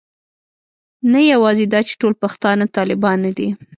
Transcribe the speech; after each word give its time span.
نه 1.11 1.19
یوازې 1.31 1.65
دا 1.73 1.79
چې 1.87 1.93
ټول 2.01 2.13
پښتانه 2.23 2.65
طالبان 2.77 3.17
نه 3.25 3.31
دي. 3.37 3.49